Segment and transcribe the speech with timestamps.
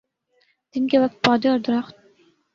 [0.75, 1.95] دن کے وقت پودے اور درخت